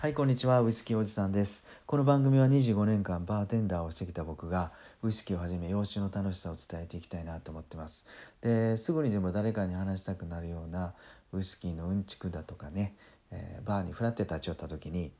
[0.00, 0.60] はいこんにちは。
[0.60, 1.66] ウイスキーおじさんです。
[1.84, 4.70] この番組は25年間バーテンダーをしてきた僕が
[5.02, 8.06] ウイスキーをはじめ洋酒の楽しさを伝えていきたいなと思ってます。
[8.40, 10.94] ですぐにでも誰かに話したくなるような
[11.32, 12.94] ウイスキーのうんちくだとかね、
[13.32, 15.10] えー、バーにフラって立ち寄った時に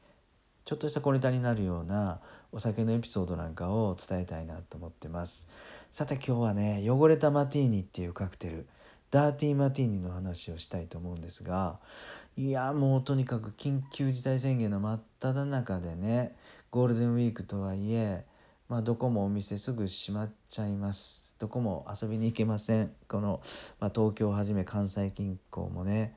[0.64, 2.20] ちょっとした小ネタになるような
[2.52, 5.48] お酒のエピソードなんかを伝えたいなと思ってます。
[5.90, 8.68] さて今日はね汚れたマティーニっていうカクテル
[9.10, 11.78] ダーティーマティーニの話をしたいと思うんですが
[12.36, 16.36] いやもうとにかく緊急事態宣言の真っ只中でね
[16.70, 18.24] ゴールデンウィークとはいえ
[18.68, 21.34] まあ、どこもお店すぐ閉まっちゃいます。
[21.38, 22.92] どこも遊びに行けません。
[23.08, 23.40] この、
[23.80, 26.14] まあ、東京をはじめ関西近郊もね、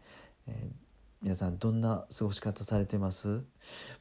[0.48, 0.76] えー、
[1.22, 3.42] 皆さんどんな過ごし方されてます？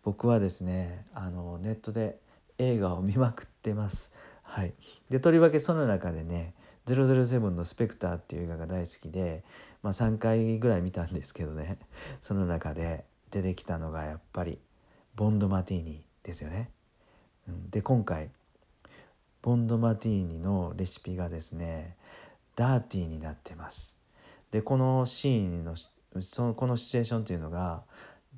[0.03, 2.19] 僕はですねあのネットで
[2.59, 4.13] 映画を見まくってます。
[4.43, 4.75] はい。
[5.09, 6.55] でとりわけその中でね
[6.95, 9.45] 007の「スペクター」っていう映画が大好きで、
[9.83, 11.79] まあ、3回ぐらい見たんですけどね
[12.21, 14.59] その中で出てきたのがやっぱり
[15.15, 16.71] ボンドマティーニですよね。
[17.71, 18.31] で今回
[19.43, 21.97] ボンドマティーニのレシピがですね
[22.55, 23.97] ダーティーになってます。
[24.51, 25.75] でこのシーンの
[26.21, 27.85] そのこのシチュエーションっていうのが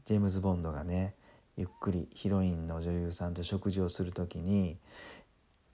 [0.04, 1.14] ジェームズ・ボンドがね
[1.56, 4.78] ゆっくりヒロインの女優さんと食事をする時に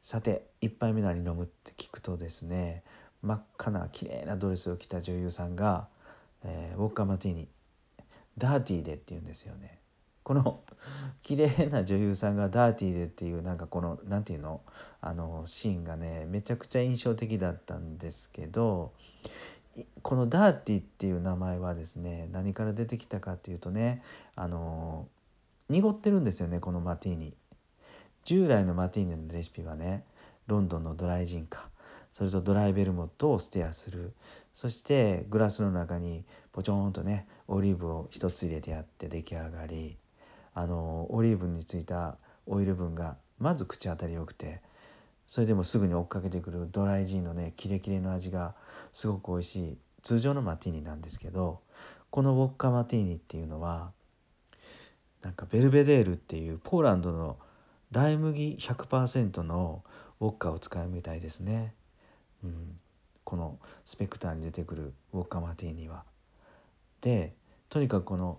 [0.09, 2.83] さて1杯目何飲むって聞くとですね
[3.21, 5.87] 真っ赤な綺麗なドレスを着た女優さんが、
[6.43, 7.49] えー、ウォッカマティーニ
[8.39, 9.81] ダーティーでって言うんですよね。
[10.23, 10.61] この
[11.23, 14.63] 綺麗な女優さんがダーティーでっていうなんかこの何て言うの？
[15.03, 18.95] あのシーンがねめちゃくちゃ印象的だったんですけど
[20.01, 24.03] このダーティーっていう名前はですね何から出てきたかっていうとね
[24.37, 25.07] あの
[25.69, 27.35] 濁ってるんですよねこのマティーニ。
[28.29, 30.05] 従来のマティーニのレシピはね
[30.49, 31.71] ロンドンのドライジンカ
[32.13, 34.13] それとドライベルモットをステアする。
[34.53, 39.97] そしてグラスの中にポチョンとねオリーブを一つ入れてやって出来上がり。
[40.53, 44.61] あのオリーブについたオイル分がまず口当たり良くて。
[45.27, 48.55] それでもすぐに追っかけてくるドライジンのねキレキレの味が
[48.93, 51.61] すごく美味しい通常のマティーニなんですけど
[52.11, 53.93] このウォッカマティーニっていうのは
[55.23, 57.39] なんかベルベデールっていうポーランドの
[57.93, 59.83] ライ麦100%の
[60.21, 61.75] ウォッカを使うみたいですね、
[62.45, 62.79] うん、
[63.25, 66.05] このスペクターに出てくるウォッカマティーニは。
[67.01, 67.35] で
[67.69, 68.39] とにかくこの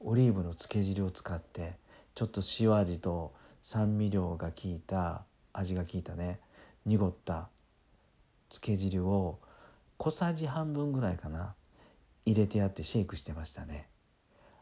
[0.00, 1.74] オリーブの漬け汁を使って
[2.14, 6.40] ちょっと塩味と酸味料が効いた味が効いたね
[6.84, 7.48] 濁った
[8.48, 9.38] 漬け汁を
[9.98, 11.54] 小さじ半分ぐらいかな
[12.24, 13.86] 入れてやってシェイクしてましたね。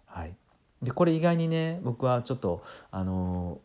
[0.06, 0.34] はい、
[0.82, 3.60] でこれ意外にね僕はちょっとあの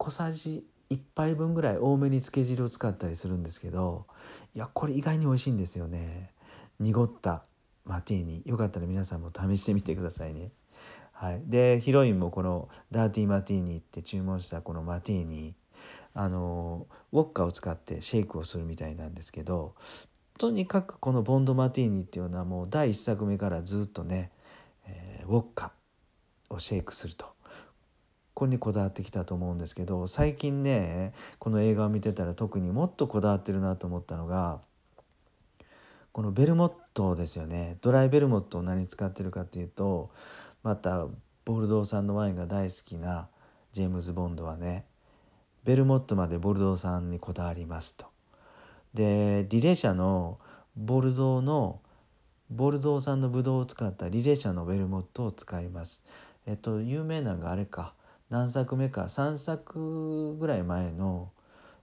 [0.00, 4.06] 小さじ1杯分ぐらい多めに漬け汁を使ったりするんですけど
[4.54, 6.32] いやこれ意外に美味しいんですよね。
[6.78, 7.44] 濁った
[7.84, 8.42] マティーニ。
[8.46, 10.52] よかったら皆さんも試してみてくださいね。
[11.12, 15.54] はい、でヒロインもこのダーティーマティーニって注文したこのマティーニ。
[16.14, 19.76] あのウォッカを使ってシェイクをするみたいなんですけど
[20.38, 24.32] とにかくこのボンドマティーニっていうのはもう第1作目からずっとね、
[24.86, 25.72] えー、ウォッカ
[26.48, 27.39] をシェイクすると。
[28.40, 34.62] これにこだわってきたと思うんですけど最近ねこの映画を見てたら特にもっとこだわってるなと思ったのが
[36.10, 40.10] このベルモットですよねドライベルモットを何使ってるかっていうと
[40.62, 41.06] また
[41.44, 43.28] ボルドー産のワインが大好きな
[43.72, 44.86] ジェームズ・ボンドはね
[45.64, 48.06] ベルモットまでボルドー産にこだわりますと。
[48.94, 50.38] でリレー社の
[50.78, 51.82] ボルドーの
[52.48, 56.02] ボルドー産のブドウを使ったリレー社のベルモットを使います。
[56.46, 57.92] えっと有名なのがあれか
[58.30, 61.30] 何作目か3作ぐらい前の、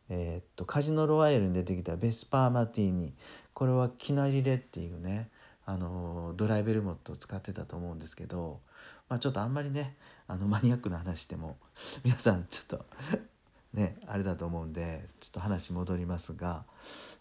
[0.10, 3.14] えー、っとカジノロワイヤルに出てきたベスパーマティーニ。
[3.54, 5.30] これはキナリレっていうね
[5.66, 8.62] あのドライベルモットを使ってたと思うんですけど、
[9.10, 9.96] まあ、ちょっとあんまりね
[10.28, 11.58] あのマニアックな話しても
[12.06, 12.86] 皆さんちょっと
[13.74, 16.66] ねあれだと思うんでちょっと話戻りますが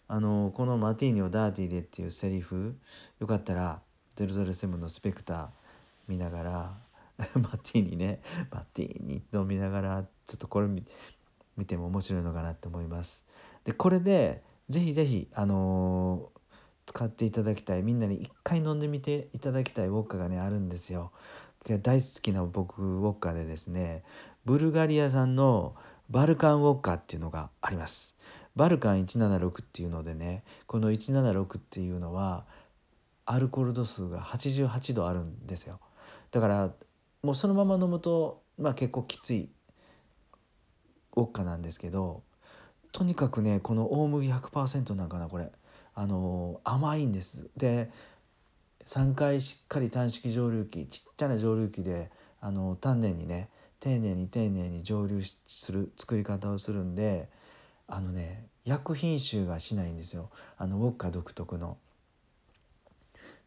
[0.07, 2.77] あのこの「マティーニをダーティーで」っていうセリフ
[3.19, 3.81] よかったら
[4.15, 5.47] 007のスペクター
[6.07, 6.77] 見ながら
[7.35, 13.25] マティーニねマティーニ飲みながらちょっとこれ見ても面白いのかなと思います。
[13.63, 16.39] でこれでぜひぜひあのー、
[16.85, 21.11] 使っていただきたいみんなに一回飲んでみていただきたいウォッカがねあるんですよ。
[21.81, 24.03] 大好きな僕ウォッカでですね
[24.45, 25.75] ブルガリア産の
[26.09, 28.17] バルカンウォッカっていうのがあります。
[28.57, 32.45] バルカン176っていうのでねこの176っていうのは
[33.25, 35.79] アルコール度数が88度あるんですよ
[36.31, 36.71] だから
[37.23, 39.49] もうそのまま飲むと、まあ、結構きつい
[41.15, 42.23] ウォッカなんですけど
[42.91, 45.51] とにかくねこの大麦100%なんかなこれ。
[45.99, 47.49] あの甘いんです。
[47.57, 47.89] で
[48.85, 53.49] 3回しっかり短式蒸留機ちっちゃな蒸留機であの丹念にね
[53.79, 57.29] 丁寧に丁寧に蒸留する作り方をするんで
[57.87, 60.29] あのね薬品臭がしないんですよ。
[60.55, 61.77] あのウォッカ独特の。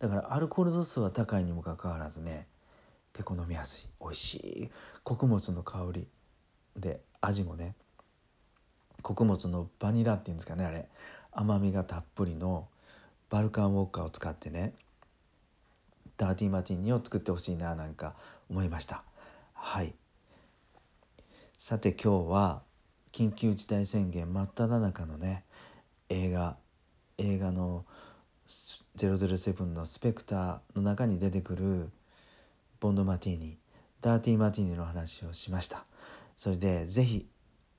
[0.00, 2.49] だからアルコール度数は高いにもかかわらずね
[3.12, 4.70] 結構飲みやすい美味しい。
[5.04, 6.08] 穀物の香り。
[6.76, 7.74] で味もね
[9.02, 10.88] 穀物のバニラっていうんですかねあれ。
[11.32, 12.68] 甘みがたっぷりの
[13.28, 14.74] バルカンウォッカーを使ってね
[16.16, 18.14] ダーティーマティーニを作ってほしいななんか
[18.50, 19.04] 思いました。
[19.54, 19.94] はい。
[21.58, 22.62] さて今日は
[23.12, 25.44] 緊急事態宣言真っ只中のね
[26.08, 26.56] 映画
[27.18, 27.84] 映画の
[28.96, 31.90] 007のスペクターの中に出てくる
[32.81, 33.59] ボンドマティーニ
[34.00, 35.85] ダーティーマティーニの話をしました。
[36.37, 37.27] それで是非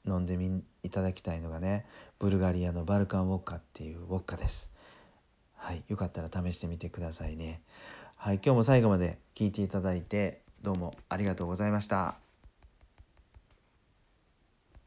[0.07, 1.85] 飲んでみいただきたいのがね
[2.19, 4.71] ブルガリアのバルカンウォッカっていうウォッカです。
[5.55, 7.61] はいよかったら試してみてくださいね。
[8.15, 12.30] はい今日も最後まで聞いていただいてどうもありがとうございました。